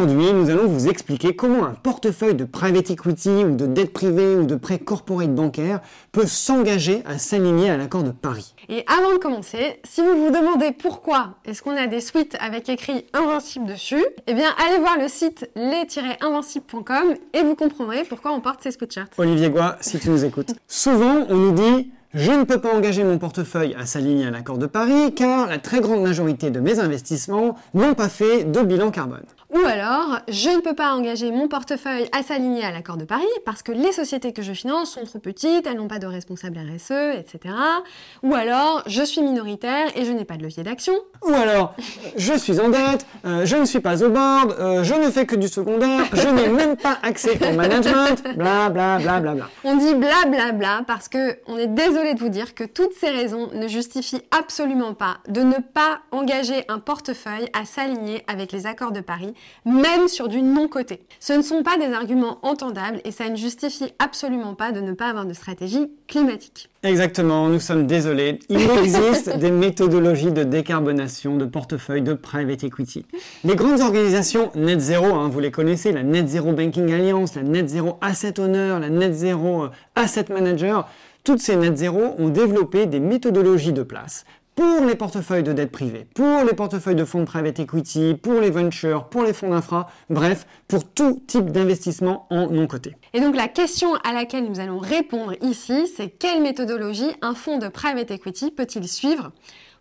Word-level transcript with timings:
Aujourd'hui, 0.00 0.32
nous 0.32 0.48
allons 0.48 0.66
vous 0.66 0.88
expliquer 0.88 1.36
comment 1.36 1.66
un 1.66 1.74
portefeuille 1.74 2.34
de 2.34 2.46
private 2.46 2.90
equity 2.90 3.44
ou 3.44 3.54
de 3.54 3.66
dette 3.66 3.92
privée 3.92 4.34
ou 4.34 4.44
de 4.44 4.54
prêt 4.54 4.78
corporate 4.78 5.34
bancaire 5.34 5.80
peut 6.10 6.24
s'engager 6.24 7.02
à 7.04 7.18
s'aligner 7.18 7.68
à 7.68 7.76
l'accord 7.76 8.02
de 8.02 8.10
Paris. 8.10 8.54
Et 8.70 8.82
avant 8.86 9.12
de 9.12 9.18
commencer, 9.18 9.78
si 9.84 10.00
vous 10.00 10.24
vous 10.24 10.30
demandez 10.30 10.72
pourquoi 10.72 11.34
est-ce 11.44 11.60
qu'on 11.60 11.76
a 11.76 11.86
des 11.86 12.00
suites 12.00 12.34
avec 12.40 12.70
écrit 12.70 13.04
Invincible 13.12 13.66
dessus, 13.66 14.02
eh 14.26 14.32
bien 14.32 14.48
allez 14.66 14.78
voir 14.78 14.96
le 14.98 15.08
site 15.08 15.50
les-invincible.com 15.54 17.14
et 17.34 17.42
vous 17.42 17.54
comprendrez 17.54 18.04
pourquoi 18.04 18.32
on 18.32 18.40
porte 18.40 18.62
ces 18.62 18.70
sweatshirts. 18.70 19.12
Olivier 19.18 19.50
Goua, 19.50 19.76
si 19.82 19.98
tu 19.98 20.08
nous 20.08 20.24
écoutes. 20.24 20.54
Souvent, 20.66 21.26
on 21.28 21.36
nous 21.36 21.52
dit 21.52 21.90
je 22.12 22.32
ne 22.32 22.42
peux 22.42 22.60
pas 22.60 22.74
engager 22.74 23.04
mon 23.04 23.18
portefeuille 23.18 23.76
à 23.78 23.86
s'aligner 23.86 24.26
à 24.26 24.30
l'accord 24.32 24.58
de 24.58 24.66
Paris 24.66 25.14
car 25.14 25.46
la 25.46 25.58
très 25.58 25.80
grande 25.80 26.02
majorité 26.02 26.50
de 26.50 26.58
mes 26.58 26.80
investissements 26.80 27.54
n'ont 27.72 27.94
pas 27.94 28.08
fait 28.08 28.42
de 28.42 28.62
bilan 28.62 28.90
carbone. 28.90 29.22
Ou 29.52 29.58
alors, 29.66 30.20
je 30.28 30.48
ne 30.48 30.60
peux 30.60 30.74
pas 30.74 30.92
engager 30.92 31.32
mon 31.32 31.48
portefeuille 31.48 32.08
à 32.16 32.22
s'aligner 32.22 32.64
à 32.64 32.70
l'accord 32.70 32.96
de 32.96 33.04
Paris 33.04 33.24
parce 33.44 33.64
que 33.64 33.72
les 33.72 33.90
sociétés 33.90 34.32
que 34.32 34.42
je 34.42 34.52
finance 34.52 34.92
sont 34.92 35.04
trop 35.04 35.18
petites, 35.18 35.66
elles 35.66 35.76
n'ont 35.76 35.88
pas 35.88 35.98
de 35.98 36.06
responsable 36.06 36.58
RSE, 36.58 37.18
etc. 37.18 37.54
Ou 38.22 38.34
alors, 38.34 38.84
je 38.86 39.02
suis 39.02 39.22
minoritaire 39.22 39.88
et 39.96 40.04
je 40.04 40.12
n'ai 40.12 40.24
pas 40.24 40.36
de 40.36 40.44
levier 40.44 40.62
d'action. 40.62 40.94
Ou 41.26 41.32
alors, 41.32 41.74
je 42.16 42.32
suis 42.34 42.60
en 42.60 42.68
dette, 42.68 43.04
euh, 43.24 43.44
je 43.44 43.56
ne 43.56 43.64
suis 43.64 43.80
pas 43.80 44.04
au 44.04 44.10
board, 44.10 44.54
euh, 44.60 44.84
je 44.84 44.94
ne 44.94 45.10
fais 45.10 45.26
que 45.26 45.34
du 45.34 45.48
secondaire, 45.48 46.04
je 46.12 46.28
n'ai 46.28 46.48
même 46.48 46.76
pas 46.76 46.98
accès 47.02 47.36
au 47.44 47.56
management, 47.56 48.22
bla 48.36 48.68
bla 48.70 48.98
bla 48.98 49.20
bla 49.20 49.34
bla. 49.34 49.48
On 49.64 49.76
dit 49.76 49.94
bla 49.94 50.26
bla 50.28 50.52
bla 50.52 50.82
parce 50.86 51.08
que 51.08 51.38
on 51.48 51.58
est 51.58 51.66
désolé 51.66 52.14
de 52.14 52.20
vous 52.20 52.28
dire 52.28 52.54
que 52.54 52.62
toutes 52.62 52.92
ces 52.92 53.10
raisons 53.10 53.48
ne 53.52 53.66
justifient 53.66 54.22
absolument 54.30 54.94
pas 54.94 55.18
de 55.28 55.42
ne 55.42 55.56
pas 55.56 56.02
engager 56.12 56.64
un 56.68 56.78
portefeuille 56.78 57.48
à 57.52 57.64
s'aligner 57.64 58.22
avec 58.28 58.52
les 58.52 58.66
accords 58.66 58.92
de 58.92 59.00
Paris 59.00 59.34
même 59.64 60.08
sur 60.08 60.28
du 60.28 60.42
non-côté. 60.42 61.00
Ce 61.18 61.32
ne 61.32 61.42
sont 61.42 61.62
pas 61.62 61.76
des 61.76 61.92
arguments 61.92 62.38
entendables 62.42 63.00
et 63.04 63.10
ça 63.10 63.28
ne 63.28 63.36
justifie 63.36 63.92
absolument 63.98 64.54
pas 64.54 64.72
de 64.72 64.80
ne 64.80 64.92
pas 64.92 65.08
avoir 65.08 65.26
de 65.26 65.32
stratégie 65.32 65.90
climatique. 66.06 66.68
Exactement, 66.82 67.48
nous 67.48 67.60
sommes 67.60 67.86
désolés. 67.86 68.38
Il 68.48 68.60
existe 68.78 69.36
des 69.36 69.50
méthodologies 69.50 70.32
de 70.32 70.44
décarbonation 70.44 71.36
de 71.36 71.44
portefeuille 71.44 72.02
de 72.02 72.14
private 72.14 72.64
equity. 72.64 73.04
Les 73.44 73.54
grandes 73.54 73.80
organisations 73.80 74.50
net 74.54 74.80
zéro, 74.80 75.06
hein, 75.14 75.28
vous 75.28 75.40
les 75.40 75.50
connaissez, 75.50 75.92
la 75.92 76.02
Net 76.02 76.28
Zero 76.28 76.52
Banking 76.52 76.92
Alliance, 76.92 77.34
la 77.34 77.42
Net 77.42 77.68
Zero 77.68 77.98
Asset 78.00 78.40
Owner, 78.40 78.78
la 78.80 78.88
Net 78.88 79.12
Zero 79.14 79.64
euh, 79.64 79.70
Asset 79.94 80.26
Manager, 80.30 80.88
toutes 81.22 81.40
ces 81.40 81.56
net 81.56 81.76
zéro 81.76 82.14
ont 82.18 82.30
développé 82.30 82.86
des 82.86 83.00
méthodologies 83.00 83.74
de 83.74 83.82
place 83.82 84.24
pour 84.60 84.84
les 84.84 84.94
portefeuilles 84.94 85.42
de 85.42 85.54
dette 85.54 85.72
privée, 85.72 86.06
pour 86.14 86.44
les 86.44 86.52
portefeuilles 86.52 86.94
de 86.94 87.06
fonds 87.06 87.20
de 87.20 87.24
private 87.24 87.60
equity, 87.60 88.12
pour 88.12 88.42
les 88.42 88.50
ventures, 88.50 89.04
pour 89.04 89.22
les 89.22 89.32
fonds 89.32 89.48
d'infra, 89.48 89.88
bref, 90.10 90.46
pour 90.68 90.84
tout 90.84 91.22
type 91.26 91.50
d'investissement 91.50 92.26
en 92.28 92.46
non 92.50 92.66
coté. 92.66 92.94
Et 93.14 93.22
donc 93.22 93.36
la 93.36 93.48
question 93.48 93.94
à 94.04 94.12
laquelle 94.12 94.44
nous 94.44 94.60
allons 94.60 94.78
répondre 94.78 95.32
ici, 95.40 95.86
c'est 95.96 96.10
quelle 96.10 96.42
méthodologie 96.42 97.10
un 97.22 97.34
fonds 97.34 97.56
de 97.56 97.68
private 97.68 98.10
equity 98.10 98.50
peut-il 98.50 98.86
suivre? 98.86 99.32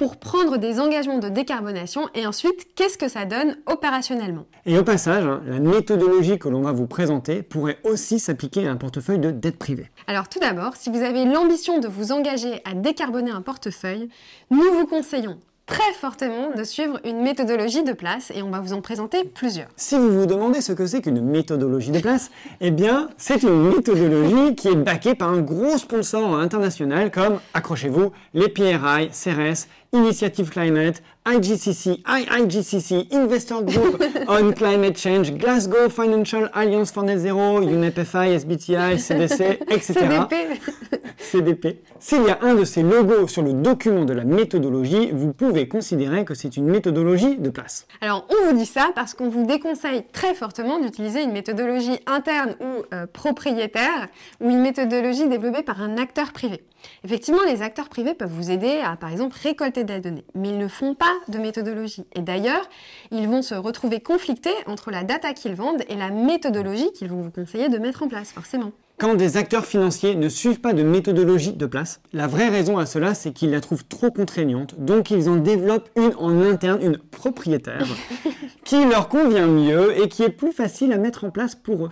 Pour 0.00 0.16
prendre 0.16 0.56
des 0.56 0.80
engagements 0.80 1.18
de 1.18 1.28
décarbonation 1.28 2.08
et 2.14 2.26
ensuite 2.26 2.68
qu'est-ce 2.74 2.96
que 2.96 3.06
ça 3.06 3.26
donne 3.26 3.58
opérationnellement? 3.66 4.46
Et 4.64 4.78
au 4.78 4.82
passage, 4.82 5.26
hein, 5.26 5.42
la 5.44 5.60
méthodologie 5.60 6.38
que 6.38 6.48
l'on 6.48 6.62
va 6.62 6.72
vous 6.72 6.86
présenter 6.86 7.42
pourrait 7.42 7.76
aussi 7.84 8.18
s'appliquer 8.18 8.66
à 8.66 8.70
un 8.70 8.76
portefeuille 8.76 9.18
de 9.18 9.30
dette 9.30 9.58
privée. 9.58 9.90
Alors 10.06 10.30
tout 10.30 10.38
d'abord, 10.38 10.74
si 10.76 10.88
vous 10.88 11.02
avez 11.02 11.26
l'ambition 11.26 11.80
de 11.80 11.86
vous 11.86 12.12
engager 12.12 12.62
à 12.64 12.72
décarboner 12.72 13.30
un 13.30 13.42
portefeuille, 13.42 14.08
nous 14.50 14.72
vous 14.72 14.86
conseillons 14.86 15.38
très 15.70 15.92
fortement 15.92 16.50
de 16.54 16.64
suivre 16.64 16.98
une 17.04 17.22
méthodologie 17.22 17.84
de 17.84 17.92
place 17.92 18.32
et 18.34 18.42
on 18.42 18.50
va 18.50 18.58
vous 18.58 18.72
en 18.72 18.80
présenter 18.80 19.22
plusieurs. 19.24 19.68
Si 19.76 19.96
vous 19.96 20.10
vous 20.10 20.26
demandez 20.26 20.60
ce 20.60 20.72
que 20.72 20.84
c'est 20.84 21.00
qu'une 21.00 21.22
méthodologie 21.22 21.92
de 21.92 22.00
place, 22.00 22.30
eh 22.60 22.72
bien, 22.72 23.08
c'est 23.16 23.44
une 23.44 23.70
méthodologie 23.70 24.56
qui 24.56 24.68
est 24.68 24.74
backée 24.74 25.14
par 25.14 25.30
un 25.30 25.40
gros 25.40 25.78
sponsor 25.78 26.34
international 26.34 27.12
comme, 27.12 27.38
accrochez-vous, 27.54 28.10
les 28.34 28.48
PRI, 28.48 29.10
CRS, 29.10 29.68
Initiative 29.92 30.50
Climate, 30.50 31.02
IGCC, 31.26 32.02
IIGCC, 32.06 33.12
Investor 33.12 33.62
Group 33.64 34.02
on 34.28 34.52
Climate 34.52 34.98
Change, 34.98 35.32
Glasgow 35.34 35.88
Financial 35.88 36.50
Alliance 36.52 36.90
for 36.90 37.04
Net 37.04 37.18
Zero, 37.18 37.60
UNEP-FI, 37.60 38.34
SBTI, 38.34 38.98
CDC, 38.98 39.58
etc. 39.70 39.92
CDP. 39.94 40.60
S'il 42.00 42.22
y 42.24 42.30
a 42.30 42.38
un 42.42 42.54
de 42.54 42.64
ces 42.64 42.82
logos 42.82 43.28
sur 43.28 43.42
le 43.42 43.52
document 43.52 44.04
de 44.04 44.12
la 44.12 44.24
méthodologie, 44.24 45.10
vous 45.12 45.32
pouvez 45.32 45.68
considérer 45.68 46.24
que 46.24 46.34
c'est 46.34 46.56
une 46.56 46.66
méthodologie 46.66 47.36
de 47.36 47.50
place. 47.50 47.86
Alors, 48.00 48.26
on 48.30 48.48
vous 48.48 48.56
dit 48.56 48.66
ça 48.66 48.90
parce 48.94 49.14
qu'on 49.14 49.28
vous 49.28 49.46
déconseille 49.46 50.04
très 50.12 50.34
fortement 50.34 50.80
d'utiliser 50.80 51.22
une 51.22 51.32
méthodologie 51.32 52.00
interne 52.06 52.56
ou 52.60 52.82
euh, 52.94 53.06
propriétaire 53.06 54.08
ou 54.40 54.50
une 54.50 54.60
méthodologie 54.60 55.28
développée 55.28 55.62
par 55.62 55.80
un 55.82 55.98
acteur 55.98 56.32
privé. 56.32 56.64
Effectivement, 57.04 57.42
les 57.46 57.62
acteurs 57.62 57.88
privés 57.88 58.14
peuvent 58.14 58.32
vous 58.32 58.50
aider 58.50 58.80
à, 58.84 58.96
par 58.96 59.10
exemple, 59.10 59.36
récolter 59.42 59.84
des 59.84 60.00
données, 60.00 60.24
mais 60.34 60.48
ils 60.48 60.58
ne 60.58 60.68
font 60.68 60.94
pas 60.94 61.12
de 61.28 61.38
méthodologie. 61.38 62.06
Et 62.14 62.22
d'ailleurs, 62.22 62.68
ils 63.10 63.28
vont 63.28 63.42
se 63.42 63.54
retrouver 63.54 64.00
conflictés 64.00 64.54
entre 64.66 64.90
la 64.90 65.04
data 65.04 65.32
qu'ils 65.32 65.54
vendent 65.54 65.84
et 65.88 65.96
la 65.96 66.10
méthodologie 66.10 66.90
qu'ils 66.92 67.08
vont 67.08 67.20
vous 67.20 67.30
conseiller 67.30 67.68
de 67.68 67.78
mettre 67.78 68.02
en 68.02 68.08
place, 68.08 68.32
forcément. 68.32 68.72
Quand 69.00 69.14
des 69.14 69.38
acteurs 69.38 69.64
financiers 69.64 70.14
ne 70.14 70.28
suivent 70.28 70.60
pas 70.60 70.74
de 70.74 70.82
méthodologie 70.82 71.54
de 71.54 71.64
place, 71.64 72.02
la 72.12 72.26
vraie 72.26 72.50
raison 72.50 72.76
à 72.76 72.84
cela, 72.84 73.14
c'est 73.14 73.32
qu'ils 73.32 73.50
la 73.50 73.62
trouvent 73.62 73.86
trop 73.86 74.10
contraignante, 74.10 74.74
donc 74.78 75.10
ils 75.10 75.30
en 75.30 75.36
développent 75.36 75.88
une 75.96 76.12
en 76.18 76.42
interne, 76.42 76.82
une 76.82 76.98
propriétaire, 76.98 77.86
qui 78.64 78.84
leur 78.84 79.08
convient 79.08 79.46
mieux 79.46 79.98
et 79.98 80.08
qui 80.10 80.22
est 80.22 80.28
plus 80.28 80.52
facile 80.52 80.92
à 80.92 80.98
mettre 80.98 81.24
en 81.24 81.30
place 81.30 81.54
pour 81.54 81.86
eux. 81.86 81.90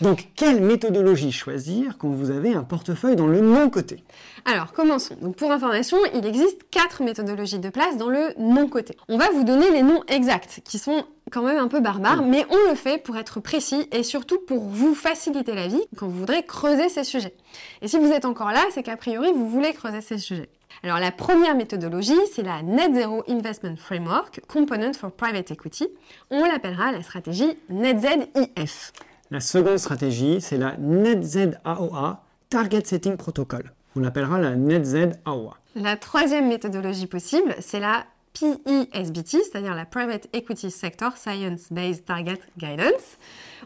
Donc, 0.00 0.28
quelle 0.34 0.60
méthodologie 0.60 1.32
choisir 1.32 1.98
quand 1.98 2.08
vous 2.08 2.30
avez 2.30 2.54
un 2.54 2.64
portefeuille 2.64 3.16
dans 3.16 3.26
le 3.26 3.40
non-côté 3.40 4.02
Alors, 4.44 4.72
commençons. 4.72 5.16
Donc, 5.20 5.36
pour 5.36 5.52
information, 5.52 5.98
il 6.14 6.26
existe 6.26 6.62
quatre 6.70 7.02
méthodologies 7.02 7.58
de 7.58 7.68
place 7.68 7.96
dans 7.96 8.08
le 8.08 8.34
non-côté. 8.38 8.96
On 9.08 9.18
va 9.18 9.30
vous 9.30 9.44
donner 9.44 9.70
les 9.70 9.82
noms 9.82 10.02
exacts, 10.08 10.60
qui 10.64 10.78
sont 10.78 11.04
quand 11.30 11.42
même 11.42 11.58
un 11.58 11.68
peu 11.68 11.80
barbares, 11.80 12.22
mais 12.22 12.44
on 12.50 12.70
le 12.70 12.74
fait 12.74 13.02
pour 13.02 13.16
être 13.16 13.40
précis 13.40 13.88
et 13.92 14.02
surtout 14.02 14.38
pour 14.38 14.64
vous 14.64 14.94
faciliter 14.94 15.54
la 15.54 15.68
vie 15.68 15.82
quand 15.96 16.06
vous 16.06 16.18
voudrez 16.18 16.42
creuser 16.42 16.88
ces 16.88 17.04
sujets. 17.04 17.34
Et 17.82 17.88
si 17.88 17.98
vous 17.98 18.10
êtes 18.10 18.24
encore 18.24 18.50
là, 18.50 18.64
c'est 18.70 18.82
qu'a 18.82 18.96
priori, 18.96 19.30
vous 19.32 19.48
voulez 19.48 19.72
creuser 19.72 20.00
ces 20.00 20.18
sujets. 20.18 20.48
Alors 20.82 20.98
la 20.98 21.12
première 21.12 21.54
méthodologie, 21.54 22.18
c'est 22.32 22.42
la 22.42 22.62
Net 22.62 22.94
Zero 22.94 23.22
Investment 23.28 23.76
Framework, 23.76 24.40
Component 24.48 24.94
for 24.94 25.12
Private 25.12 25.50
Equity. 25.50 25.88
On 26.30 26.44
l'appellera 26.44 26.90
la 26.90 27.02
stratégie 27.02 27.58
NetZIF. 27.68 28.92
La 29.32 29.38
seconde 29.38 29.78
stratégie, 29.78 30.40
c'est 30.40 30.58
la 30.58 30.76
NetZAOA, 30.76 32.24
Target 32.48 32.82
Setting 32.84 33.16
Protocol. 33.16 33.72
On 33.94 34.00
l'appellera 34.00 34.40
la 34.40 34.56
NetZAOA. 34.56 35.56
La 35.76 35.96
troisième 35.96 36.48
méthodologie 36.48 37.06
possible, 37.06 37.54
c'est 37.60 37.78
la 37.78 38.06
PESBT, 38.34 39.38
c'est-à-dire 39.44 39.76
la 39.76 39.84
Private 39.84 40.26
Equity 40.32 40.72
Sector 40.72 41.16
Science 41.16 41.68
Based 41.70 42.04
Target 42.04 42.40
Guidance. 42.58 43.18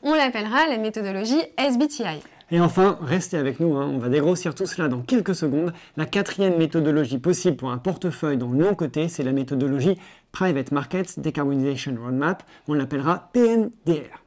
On 0.02 0.14
l'appellera 0.14 0.66
la 0.66 0.76
méthodologie 0.76 1.40
SBTI. 1.56 2.20
Et 2.50 2.60
enfin, 2.60 2.98
restez 3.00 3.38
avec 3.38 3.58
nous, 3.58 3.74
hein, 3.78 3.90
on 3.90 3.96
va 3.96 4.10
dégrossir 4.10 4.54
tout 4.54 4.66
cela 4.66 4.88
dans 4.88 5.00
quelques 5.00 5.34
secondes. 5.34 5.72
La 5.96 6.04
quatrième 6.04 6.58
méthodologie 6.58 7.18
possible 7.18 7.56
pour 7.56 7.70
un 7.70 7.78
portefeuille 7.78 8.36
dans 8.36 8.50
le 8.50 8.58
non-côté, 8.58 9.08
c'est 9.08 9.22
la 9.22 9.32
méthodologie 9.32 9.98
Private 10.30 10.72
Markets 10.72 11.18
Decarbonization 11.18 11.96
Roadmap. 11.98 12.42
On 12.68 12.74
l'appellera 12.74 13.30
PNDR. 13.32 14.24